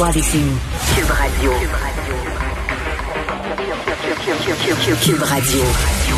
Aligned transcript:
François 0.00 0.14
Dessigny. 0.14 0.56
Cube 0.96 1.10
Radio. 1.10 1.52
Cube 5.02 5.22
Radio. 5.22 5.60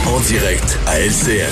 En 0.06 0.20
direct 0.20 0.78
à 0.86 1.00
LCN. 1.00 1.50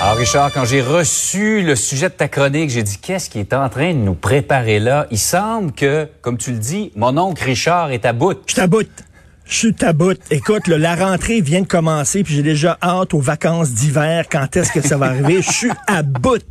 Alors 0.00 0.16
Richard, 0.18 0.52
quand 0.52 0.64
j'ai 0.64 0.82
reçu 0.82 1.62
le 1.62 1.74
sujet 1.74 2.10
de 2.10 2.14
ta 2.14 2.28
chronique, 2.28 2.70
j'ai 2.70 2.84
dit 2.84 2.98
qu'est-ce 2.98 3.28
qui 3.28 3.40
est 3.40 3.52
en 3.54 3.68
train 3.68 3.92
de 3.92 3.98
nous 3.98 4.14
préparer 4.14 4.78
là? 4.78 5.08
Il 5.10 5.18
semble 5.18 5.72
que, 5.72 6.08
comme 6.20 6.38
tu 6.38 6.52
le 6.52 6.58
dis, 6.58 6.92
mon 6.94 7.18
oncle 7.18 7.42
Richard 7.42 7.90
est 7.90 8.04
à 8.04 8.12
bout. 8.12 8.38
Je 8.46 8.54
t'aboute. 8.54 9.02
Je 9.46 9.56
suis 9.56 9.74
taboute. 9.74 10.20
Écoute, 10.30 10.68
là, 10.68 10.78
la 10.78 10.94
rentrée 10.94 11.42
vient 11.42 11.60
de 11.60 11.66
commencer, 11.66 12.24
puis 12.24 12.34
j'ai 12.34 12.42
déjà 12.42 12.78
hâte 12.82 13.12
aux 13.12 13.20
vacances 13.20 13.72
d'hiver. 13.72 14.24
Quand 14.30 14.56
est-ce 14.56 14.72
que 14.72 14.80
ça 14.80 14.96
va 14.96 15.06
arriver? 15.06 15.42
Je 15.42 15.50
suis 15.50 15.70
à 15.86 16.02
bout. 16.02 16.42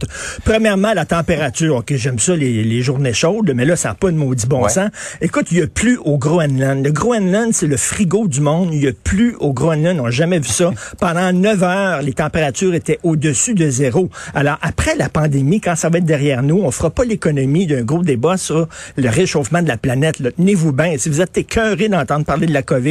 Premièrement, 0.46 0.94
la 0.94 1.06
température. 1.06 1.78
OK, 1.78 1.92
j'aime 1.96 2.20
ça, 2.20 2.36
les, 2.36 2.64
les, 2.64 2.82
journées 2.84 3.14
chaudes, 3.14 3.52
mais 3.56 3.66
là, 3.66 3.76
ça 3.76 3.90
n'a 3.90 3.96
pas 3.96 4.12
de 4.12 4.16
maudit 4.16 4.46
bon 4.46 4.68
sens. 4.70 4.92
Écoute, 5.22 5.48
il 5.52 5.58
n'y 5.58 5.64
a 5.64 5.68
plus 5.68 5.98
au 5.98 6.20
Groenland. 6.20 6.86
Le 6.86 6.92
Groenland, 6.92 7.52
c'est 7.52 7.66
le 7.66 7.78
frigo 7.78 8.28
du 8.28 8.42
monde. 8.42 8.70
Il 8.72 8.82
n'y 8.82 8.88
a 8.88 8.92
plus 9.04 9.36
au 9.40 9.54
Groenland. 9.54 10.00
On 10.00 10.04
n'a 10.04 10.12
jamais 10.12 10.38
vu 10.38 10.50
ça. 10.50 10.72
Pendant 11.00 11.34
9 11.34 11.64
heures, 11.64 12.02
les 12.04 12.14
températures 12.14 12.76
étaient 12.76 13.00
au-dessus 13.02 13.56
de 13.56 13.70
zéro. 13.72 14.10
Alors, 14.36 14.60
après 14.62 14.96
la 14.96 15.10
pandémie, 15.10 15.62
quand 15.62 15.76
ça 15.76 15.90
va 15.90 15.98
être 15.98 16.06
derrière 16.06 16.44
nous, 16.44 16.62
on 16.62 16.70
fera 16.70 16.92
pas 16.92 17.06
l'économie 17.06 17.66
d'un 17.66 17.82
gros 17.82 18.04
débat 18.04 18.38
sur 18.38 18.68
le 18.98 19.10
réchauffement 19.10 19.64
de 19.64 19.68
la 19.68 19.78
planète. 19.78 20.22
Tenez-vous 20.38 20.74
bien. 20.74 20.96
Si 21.00 21.10
vous 21.10 21.22
êtes 21.22 21.36
écœuré 21.40 21.90
d'entendre 21.90 22.24
parler 22.24 22.46
de 22.46 22.54
la 22.54 22.62
COVID, 22.62 22.83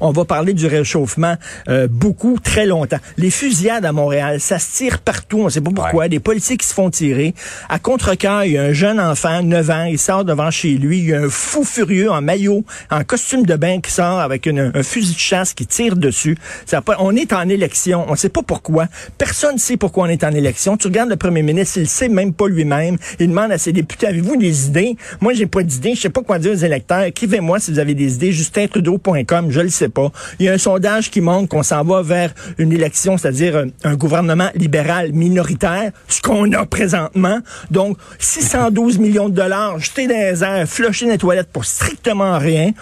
on 0.00 0.10
va 0.10 0.24
parler 0.24 0.52
du 0.52 0.66
réchauffement 0.66 1.34
euh, 1.68 1.88
beaucoup, 1.90 2.38
très 2.42 2.66
longtemps. 2.66 2.98
Les 3.16 3.30
fusillades 3.30 3.84
à 3.84 3.92
Montréal, 3.92 4.40
ça 4.40 4.58
se 4.58 4.76
tire 4.76 4.98
partout, 4.98 5.40
on 5.40 5.44
ne 5.44 5.50
sait 5.50 5.60
pas 5.60 5.70
pourquoi. 5.74 6.08
Des 6.08 6.20
policiers 6.20 6.56
qui 6.56 6.66
se 6.66 6.74
font 6.74 6.90
tirer. 6.90 7.34
À 7.68 7.78
contre-cœur, 7.78 8.44
il 8.44 8.52
y 8.52 8.58
a 8.58 8.62
un 8.62 8.72
jeune 8.72 9.00
enfant, 9.00 9.42
9 9.42 9.70
ans, 9.70 9.84
il 9.84 9.98
sort 9.98 10.24
devant 10.24 10.50
chez 10.50 10.74
lui. 10.74 10.98
Il 10.98 11.08
y 11.08 11.14
a 11.14 11.20
un 11.20 11.28
fou 11.28 11.64
furieux 11.64 12.10
en 12.10 12.20
maillot, 12.22 12.64
en 12.90 13.04
costume 13.04 13.44
de 13.44 13.54
bain 13.54 13.80
qui 13.80 13.90
sort 13.90 14.20
avec 14.20 14.46
un 14.46 14.82
fusil 14.82 15.14
de 15.14 15.18
chasse 15.18 15.54
qui 15.54 15.66
tire 15.66 15.96
dessus. 15.96 16.36
Ça 16.66 16.82
on 16.98 17.14
est 17.16 17.32
en 17.32 17.48
élection, 17.48 18.04
on 18.08 18.12
ne 18.12 18.16
sait 18.16 18.28
pas 18.28 18.42
pourquoi. 18.42 18.86
Personne 19.18 19.54
ne 19.54 19.58
sait 19.58 19.76
pourquoi 19.76 20.04
on 20.04 20.08
est 20.08 20.24
en 20.24 20.32
élection. 20.32 20.76
Tu 20.76 20.86
regardes 20.86 21.10
le 21.10 21.16
premier 21.16 21.42
ministre, 21.42 21.78
il 21.78 21.88
sait 21.88 22.08
même 22.08 22.32
pas 22.32 22.48
lui-même. 22.48 22.96
Il 23.18 23.28
demande 23.28 23.52
à 23.52 23.58
ses 23.58 23.72
députés, 23.72 24.06
avez-vous 24.06 24.36
des 24.36 24.66
idées? 24.66 24.96
Moi, 25.20 25.32
j'ai 25.34 25.46
pas 25.46 25.62
d'idées. 25.62 25.94
Je 25.94 26.00
sais 26.00 26.10
pas 26.10 26.22
quoi 26.22 26.38
dire 26.38 26.52
aux 26.52 26.56
électeurs. 26.56 27.02
Écrivez-moi 27.02 27.58
si 27.58 27.72
vous 27.72 27.78
avez 27.78 27.94
des 27.94 28.14
idées. 28.14 28.32
JustinTrudeau.com 28.32 29.37
je 29.48 29.60
le 29.60 29.68
sais 29.68 29.88
pas. 29.88 30.10
Il 30.38 30.46
y 30.46 30.48
a 30.48 30.52
un 30.52 30.58
sondage 30.58 31.10
qui 31.10 31.20
montre 31.20 31.48
qu'on 31.48 31.62
s'en 31.62 31.82
va 31.84 32.02
vers 32.02 32.32
une 32.58 32.72
élection, 32.72 33.16
c'est-à-dire 33.16 33.64
un, 33.84 33.94
gouvernement 33.94 34.50
libéral 34.54 35.12
minoritaire, 35.12 35.92
ce 36.08 36.20
qu'on 36.20 36.52
a 36.52 36.66
présentement. 36.66 37.38
Donc, 37.70 37.98
612 38.18 38.98
millions 38.98 39.28
de 39.28 39.34
dollars 39.34 39.78
jetés 39.78 40.06
dans 40.06 40.14
les 40.14 40.44
airs, 40.44 40.68
flusher 40.68 41.06
dans 41.06 41.12
les 41.12 41.18
toilettes 41.18 41.50
pour 41.52 41.64
strictement 41.64 42.38
rien. 42.38 42.72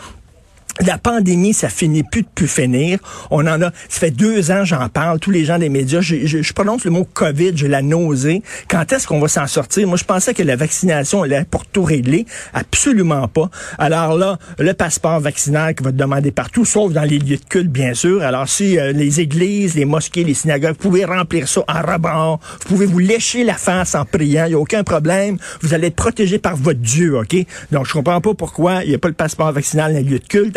La 0.80 0.98
pandémie, 0.98 1.55
ça 1.55 1.70
finit 1.70 2.02
plus 2.02 2.22
de 2.22 2.28
plus 2.34 2.48
finir. 2.48 2.98
On 3.30 3.46
en 3.46 3.62
a, 3.62 3.70
ça 3.88 4.00
fait 4.00 4.10
deux 4.10 4.50
ans, 4.50 4.64
j'en 4.64 4.88
parle, 4.91 5.18
tous 5.20 5.30
les 5.30 5.44
gens 5.46 5.58
des 5.58 5.70
médias. 5.70 6.02
Je, 6.02 6.27
je, 6.27 6.52
prononce 6.52 6.84
le 6.84 6.91
mot 6.91 7.05
COVID, 7.05 7.52
je 7.56 7.66
la 7.66 7.80
nausée. 7.80 8.42
Quand 8.68 8.92
est-ce 8.92 9.06
qu'on 9.06 9.18
va 9.18 9.28
s'en 9.28 9.46
sortir? 9.46 9.88
Moi, 9.88 9.96
je 9.96 10.05
pensais 10.05 10.34
que 10.34 10.42
la 10.42 10.55
vaccination 10.55 11.22
allait 11.22 11.46
pour 11.50 11.64
tout 11.64 11.83
régler. 11.83 12.27
Absolument 12.52 13.27
pas. 13.27 13.50
Alors 13.78 14.18
là, 14.18 14.38
le 14.58 14.74
passeport 14.74 15.18
vaccinal 15.20 15.74
qui 15.74 15.83
va 15.83 15.92
te 15.92 15.96
demander 15.96 16.30
partout, 16.30 16.66
sauf 16.66 16.92
dans 16.92 17.05
les 17.05 17.18
lieux 17.18 17.38
de 17.38 17.44
culte, 17.48 17.70
bien 17.70 17.94
sûr. 17.94 18.22
Alors 18.22 18.48
si 18.48 18.78
euh, 18.78 18.92
les 18.92 19.20
églises, 19.20 19.77
les 19.77 19.86
mosquées, 19.86 20.24
les 20.24 20.34
synagogues, 20.34 20.72
vous 20.72 20.90
pouvez 20.90 21.06
remplir 21.06 21.48
ça 21.48 21.62
en 21.68 21.80
rebord. 21.80 22.38
Vous 22.61 22.68
pouvez 22.68 22.86
vous 22.86 22.98
lécher 22.98 23.44
la 23.44 23.55
face 23.55 23.94
en 23.94 24.05
priant. 24.05 24.44
Il 24.44 24.48
n'y 24.50 24.55
a 24.55 24.58
aucun 24.58 24.84
problème. 24.84 25.38
Vous 25.62 25.72
allez 25.72 25.86
être 25.86 25.96
protégé 25.96 26.38
par 26.38 26.56
votre 26.56 26.80
Dieu, 26.80 27.18
OK? 27.18 27.34
Donc, 27.72 27.86
je 27.86 27.92
comprends 27.94 28.20
pas 28.20 28.34
pourquoi 28.34 28.84
il 28.84 28.90
n'y 28.90 28.94
a 28.94 28.98
pas 28.98 29.08
le 29.08 29.14
passeport 29.14 29.52
vaccinal 29.52 29.92
dans 29.92 29.98
les 29.98 30.05
lieux 30.05 30.18
de 30.18 30.27
culte 30.27 30.56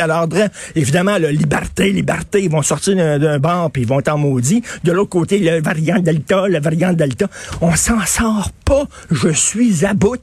évidemment, 0.76 1.18
la 1.18 1.32
liberté, 1.32 1.92
liberté, 1.92 2.44
ils 2.44 2.50
vont 2.50 2.62
sortir 2.62 2.96
d'un 2.96 3.40
bar 3.40 3.72
puis 3.72 3.84
ils 3.84 3.88
vont 3.88 4.00
être 4.00 4.10
en 4.10 4.18
maudit. 4.18 4.64
De 4.84 4.92
l'autre 4.92 5.10
côté, 5.10 5.40
le 5.40 5.62
variant 5.62 6.00
Delta, 6.00 6.48
le 6.48 6.60
variant 6.60 6.94
Delta. 6.94 7.28
On 7.62 7.76
s'en 7.76 8.06
sort 8.06 8.52
pas. 8.66 8.84
Je 9.12 9.30
suis 9.30 9.86
à 9.86 9.94
bout. 9.94 10.20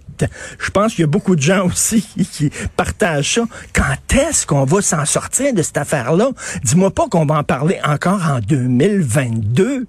Je 0.59 0.71
pense 0.71 0.95
qu'il 0.95 1.03
y 1.03 1.05
a 1.05 1.09
beaucoup 1.09 1.37
de 1.37 1.43
gens 1.43 1.67
aussi 1.67 2.03
qui 2.33 2.51
partagent 2.77 3.35
ça. 3.35 3.43
Quand 3.73 4.15
est-ce 4.15 4.47
qu'on 4.47 4.65
va 4.65 4.81
s'en 4.83 5.05
sortir 5.05 5.53
de 5.53 5.63
cette 5.63 5.77
affaire-là? 5.77 6.31
Dis-moi 6.65 6.91
pas 6.91 7.09
qu'on 7.09 7.27
va 7.27 7.39
en 7.39 7.45
parler 7.45 7.79
encore 7.85 8.23
en 8.25 8.41
2022. 8.41 9.87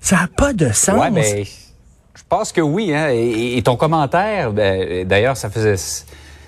Ça 0.00 0.16
n'a 0.16 0.28
pas 0.36 0.52
de 0.52 0.72
sens. 0.72 0.98
Ouais, 0.98 1.10
mais 1.10 1.44
je 1.44 2.22
pense 2.28 2.52
que 2.52 2.60
oui. 2.60 2.94
Hein? 2.94 3.08
Et, 3.12 3.60
ton 3.62 3.76
commentaire, 3.76 4.52
ben, 4.52 5.06
d'ailleurs, 5.06 5.36
ça 5.36 5.48
faisait 5.48 5.76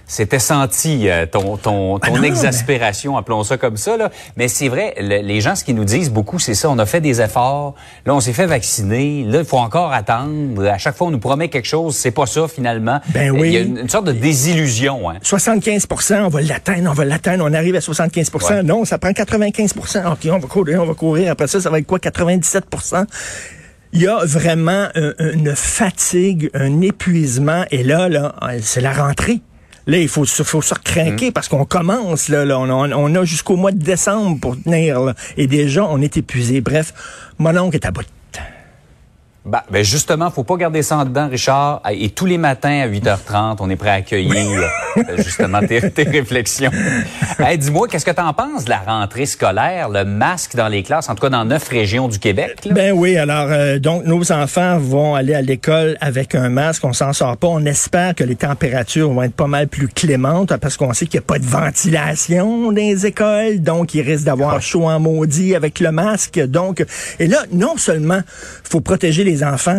c'était 0.07 0.39
senti 0.39 1.09
euh, 1.09 1.27
ton 1.27 1.57
ton, 1.57 1.99
ton 1.99 2.13
ben 2.13 2.25
exaspération, 2.25 3.17
appelons 3.17 3.45
ça 3.45 3.57
comme 3.57 3.77
ça 3.77 3.97
là. 3.97 4.11
Mais 4.37 4.49
c'est 4.49 4.69
vrai, 4.69 4.95
les 4.99 5.41
gens 5.41 5.55
ce 5.55 5.65
qu'ils 5.65 5.75
nous 5.75 5.85
disent 5.85 6.11
beaucoup, 6.11 6.39
c'est 6.39 6.55
ça. 6.55 6.71
On 6.71 6.79
a 6.79 6.87
fait 6.87 7.01
des 7.01 7.21
efforts, 7.21 7.75
là 8.07 8.15
on 8.15 8.21
s'est 8.21 8.33
fait 8.33 8.47
vacciner, 8.47 9.25
là 9.25 9.41
il 9.41 9.45
faut 9.45 9.59
encore 9.59 9.93
attendre. 9.93 10.67
À 10.67 10.79
chaque 10.79 10.97
fois 10.97 11.09
on 11.09 11.11
nous 11.11 11.19
promet 11.19 11.49
quelque 11.49 11.69
chose, 11.69 11.97
c'est 11.97 12.11
pas 12.11 12.27
ça 12.27 12.49
finalement. 12.49 13.01
Ben 13.09 13.31
oui. 13.31 13.49
Il 13.49 13.53
y 13.53 13.57
a 13.57 13.61
une, 13.61 13.89
sorte 13.89 14.07
de 14.07 14.13
désillusion. 14.13 15.11
Hein. 15.11 15.17
75% 15.23 16.23
on 16.23 16.29
va 16.29 16.41
l'atteindre, 16.41 16.91
on 16.91 16.95
va 16.95 17.05
l'atteindre, 17.05 17.45
on 17.47 17.53
arrive 17.53 17.77
à 17.77 17.81
75% 17.81 18.63
Non, 18.63 18.85
ça 18.85 18.99
prend 18.99 19.11
95% 19.11 20.13
Ok, 20.13 20.29
on 20.31 20.39
va 20.39 20.49
courir, 20.49 20.83
on 20.83 20.87
va 20.87 20.95
courir. 20.95 21.33
Après 21.33 21.47
ça, 21.47 21.61
ça 21.61 21.71
va 21.71 21.79
être 21.79 21.87
quoi? 21.87 21.99
97% 21.99 23.07
il 23.95 24.03
y 24.03 24.09
a 24.09 24.25
vraiment 24.25 24.89
une 25.21 25.55
fatigue, 25.55 26.51
un 26.53 26.81
épuisement. 26.81 27.65
Et 27.71 27.85
là, 27.85 28.09
là, 28.09 28.35
c'est 28.61 28.81
la 28.81 28.93
rentrée. 28.93 29.41
Là, 29.87 29.99
il 29.99 30.09
faut, 30.09 30.25
faut 30.25 30.63
se 30.63 30.75
recrinquer 30.75 31.29
mm. 31.29 31.33
parce 31.33 31.49
qu'on 31.49 31.65
commence, 31.65 32.29
là, 32.29 32.45
là 32.45 32.59
on, 32.59 33.15
a 33.15 33.25
jusqu'au 33.25 33.57
mois 33.57 33.73
de 33.73 33.83
décembre 33.83 34.39
pour 34.41 34.61
tenir, 34.61 35.15
et 35.37 35.47
déjà, 35.47 35.85
on 35.85 36.01
est 36.01 36.17
épuisé. 36.17 36.61
Bref, 36.61 36.95
mon 37.39 37.57
oncle 37.57 37.77
est 37.77 37.87
à 37.87 37.91
bout. 37.91 38.05
Ben, 39.47 39.61
ben 39.71 39.85
justement, 39.85 40.31
faut 40.31 40.43
pas 40.43 40.57
garder 40.57 40.83
ça 40.83 40.97
en 40.97 41.05
dedans, 41.05 41.29
Richard. 41.29 41.83
Et 41.93 42.09
tous 42.09 42.25
les 42.25 42.39
matins 42.39 42.81
à 42.81 42.89
8h30, 42.89 43.57
on 43.61 43.69
est 43.69 43.77
prêt 43.77 43.91
à 43.91 43.95
accueillir 43.95 44.33
euh, 44.97 45.03
justement 45.19 45.61
tes, 45.61 45.81
réflexions. 45.81 46.71
Dis-moi, 47.59 47.89
qu'est-ce 47.89 48.07
que 48.07 48.11
tu 48.11 48.23
en 48.23 48.33
penses 48.33 48.65
de 48.65 48.71
la 48.71 48.79
rentrée 48.79 49.27
scolaire, 49.27 49.91
le 49.91 50.07
masque 50.07 50.57
dans 50.57 50.69
les 50.69 50.83
classes, 50.83 51.11
en 51.11 51.15
tout 51.15 51.21
cas 51.21 51.29
dans 51.29 51.45
neuf 51.45 51.69
régions 51.69 52.09
du 52.09 52.19
Québec? 52.19 52.67
Ben 52.71 52.93
oui, 52.93 53.19
alors 53.19 53.49
euh, 53.51 53.79
donc 53.79 54.07
nos 54.07 54.33
enfants 54.33 54.79
vont 54.79 55.15
aller 55.15 55.35
à 55.35 55.43
l'école 55.43 55.99
avec 56.01 56.35
un 56.35 56.49
masque. 56.49 56.83
On 56.83 56.95
s'en 56.95 57.13
sort 57.13 57.37
pas. 57.37 57.49
On 57.49 57.67
espère 57.67 58.15
que 58.15 58.25
les 58.25 58.37
températures 58.37 59.13
vont 59.13 59.25
être 59.25 59.35
pas 59.35 59.47
mal 59.47 59.69
plus 59.69 59.89
clémentes 59.89 60.57
parce 60.57 60.79
qu'on 60.79 60.95
sait 60.95 61.05
qu'il 61.05 61.21
n'y 61.21 61.25
a 61.25 61.27
pas 61.27 61.39
de 61.39 61.45
ventilation 61.45 62.63
dans 62.63 62.71
les 62.71 63.05
écoles, 63.05 63.61
donc 63.61 63.93
il 63.93 64.01
risque 64.01 64.25
d'avoir 64.25 64.55
ah. 64.55 64.61
chaud 64.61 64.89
en 64.89 64.99
maudit 65.01 65.55
avec 65.55 65.81
le 65.81 65.93
masque. 65.93 66.41
Donc, 66.47 66.83
et 67.19 67.27
là, 67.27 67.41
non 67.53 67.77
seulement 67.77 68.21
faut 68.63 68.81
protéger 68.81 69.23
les 69.23 69.34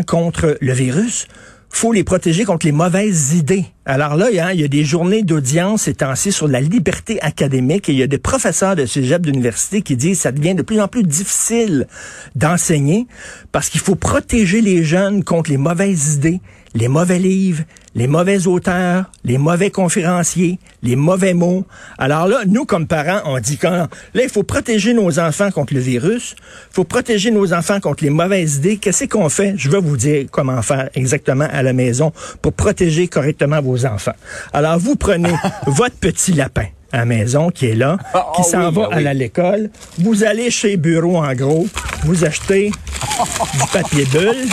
contre 0.06 0.58
le 0.62 0.74
virus, 0.74 1.28
faut 1.70 1.92
les 1.92 2.06
protéger 2.06 2.46
contre 2.46 2.66
les 2.66 2.72
mauvaises 2.72 3.34
idées. 3.34 3.66
Alors 3.86 4.16
là, 4.16 4.28
il 4.32 4.36
y 4.60 4.64
a, 4.64 4.68
des 4.68 4.86
journées 4.86 5.24
d'audience 5.24 5.84
ces 5.84 5.96
temps-ci 5.96 6.32
sur 6.32 6.48
la 6.48 6.62
liberté 6.62 7.22
académique 7.22 7.90
et 7.90 7.92
il 7.92 7.98
y 7.98 8.04
a 8.04 8.08
des 8.08 8.18
professeurs 8.18 8.76
de 8.76 8.86
cégep 8.86 9.22
d'université 9.22 9.82
qui 9.82 9.98
disent 9.98 10.18
que 10.18 10.24
ça 10.24 10.32
devient 10.32 10.56
de 10.56 10.62
plus 10.62 10.80
en 10.80 10.88
plus 10.88 11.04
difficile 11.04 11.88
d'enseigner 12.36 13.08
parce 13.52 13.70
qu'il 13.70 13.82
faut 13.82 13.96
protéger 13.96 14.62
les 14.62 14.84
jeunes 14.84 15.24
contre 15.24 15.50
les 15.50 15.58
mauvaises 15.58 16.16
idées, 16.16 16.40
les 16.76 16.90
mauvais 16.90 17.20
livres, 17.20 17.64
les 17.96 18.08
mauvais 18.08 18.46
auteurs, 18.48 19.06
les 19.24 19.38
mauvais 19.38 19.72
conférenciers, 19.72 20.60
les 20.84 20.98
mauvais 20.98 21.34
mots. 21.34 21.66
Alors 21.98 22.28
là, 22.28 22.42
nous, 22.46 22.66
comme 22.66 22.86
parents, 22.86 23.22
on 23.26 23.40
dit 23.40 23.58
quand 23.58 23.88
là, 24.14 24.24
il 24.24 24.30
faut 24.30 24.44
protéger 24.44 24.94
nos 24.94 25.18
enfants 25.18 25.50
contre 25.52 25.74
le 25.74 25.80
virus, 25.80 26.36
il 26.72 26.76
faut 26.76 26.84
protéger 26.84 27.32
nos 27.32 27.54
enfants 27.54 27.80
contre 27.80 28.04
les 28.04 28.10
mauvaises 28.10 28.58
idées. 28.58 28.78
Qu'est-ce 28.78 29.06
qu'on 29.06 29.30
fait? 29.30 29.54
Je 29.56 29.70
vais 29.70 29.80
vous 29.80 29.96
dire 29.96 30.26
comment 30.30 30.62
faire 30.62 30.90
exactement 30.96 31.48
à 31.50 31.64
la 31.64 31.72
maison 31.72 32.12
pour 32.42 32.52
protéger 32.52 33.08
correctement 33.08 33.62
vos 33.62 33.86
enfants. 33.86 34.16
Alors, 34.52 34.78
vous 34.78 34.98
prenez 34.98 35.34
votre 35.68 35.96
petit 35.96 36.34
lapin 36.34 36.66
à 36.92 37.00
la 37.00 37.06
maison 37.06 37.50
qui 37.50 37.68
est 37.68 37.76
là, 37.76 37.98
ah, 38.14 38.28
qui 38.36 38.44
s'en 38.44 38.70
va 38.72 38.90
ah 38.92 38.96
à 38.98 39.14
l'école. 39.14 39.70
Vous 40.00 40.24
allez 40.26 40.52
chez 40.52 40.76
Bureau 40.76 41.18
en 41.18 41.34
gros, 41.34 41.68
vous 42.04 42.26
achetez 42.26 42.72
du 43.54 43.68
papier 43.72 44.06
bulle 44.12 44.50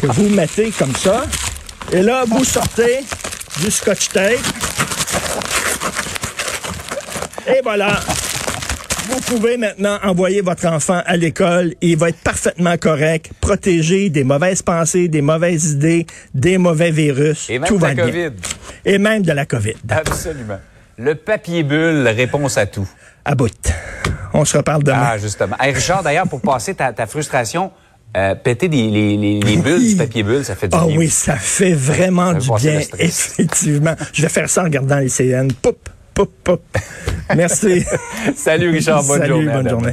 que 0.00 0.06
vous 0.06 0.28
mettez 0.28 0.70
comme 0.70 0.94
ça. 0.94 1.24
Et 1.92 2.02
là, 2.02 2.24
vous 2.26 2.44
sortez 2.44 3.00
du 3.60 3.70
scotch 3.70 4.08
tape. 4.10 4.38
Et 7.46 7.60
voilà. 7.62 8.00
Vous 9.08 9.20
pouvez 9.22 9.56
maintenant 9.56 9.98
envoyer 10.02 10.42
votre 10.42 10.66
enfant 10.66 11.00
à 11.06 11.16
l'école 11.16 11.74
et 11.80 11.88
il 11.88 11.96
va 11.96 12.10
être 12.10 12.18
parfaitement 12.18 12.76
correct, 12.76 13.30
protégé 13.40 14.10
des 14.10 14.22
mauvaises 14.22 14.60
pensées, 14.60 15.08
des 15.08 15.22
mauvaises 15.22 15.72
idées, 15.72 16.06
des 16.34 16.58
mauvais 16.58 16.90
virus. 16.90 17.48
Et 17.48 17.58
même 17.58 17.78
de 17.78 17.82
la 17.82 17.94
COVID. 17.94 18.30
Et 18.84 18.98
même 18.98 19.22
de 19.22 19.32
la 19.32 19.46
COVID. 19.46 19.76
Absolument. 19.88 20.58
Le 20.98 21.14
papier 21.14 21.62
bulle, 21.62 22.06
réponse 22.08 22.58
à 22.58 22.66
tout. 22.66 22.88
À 23.24 23.34
bout. 23.34 23.50
On 24.34 24.44
se 24.44 24.58
reparle 24.58 24.82
demain. 24.82 25.08
Ah, 25.12 25.18
justement. 25.18 25.56
Hey, 25.58 25.72
Richard, 25.72 26.02
d'ailleurs, 26.02 26.28
pour 26.28 26.42
passer 26.42 26.74
ta, 26.74 26.92
ta 26.92 27.06
frustration, 27.06 27.72
euh, 28.16 28.34
péter 28.34 28.68
des, 28.68 28.88
les, 28.88 29.16
les, 29.16 29.40
les 29.40 29.56
bulles 29.62 29.86
du 29.90 29.96
papier 29.96 30.22
bulle, 30.22 30.44
ça 30.44 30.54
fait 30.56 30.68
du 30.68 30.76
Ah 30.80 30.86
bien. 30.86 30.96
oui, 30.96 31.08
ça 31.08 31.36
fait 31.36 31.72
vraiment 31.74 32.32
du 32.32 32.48
bien, 32.60 32.80
effectivement. 32.98 33.94
Je 34.12 34.22
vais 34.22 34.28
faire 34.28 34.48
ça 34.48 34.62
en 34.62 34.64
regardant 34.64 34.98
les 34.98 35.08
CN. 35.08 35.48
Poup, 35.62 35.76
poup, 36.14 36.30
poup. 36.42 36.60
Merci. 37.36 37.84
Salut 38.34 38.70
Richard, 38.70 39.04
bonne 39.04 39.20
Salut, 39.20 39.32
journée. 39.34 39.52
bonne 39.52 39.68
journée. 39.68 39.92